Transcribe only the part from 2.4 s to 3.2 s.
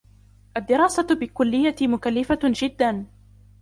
جدًا.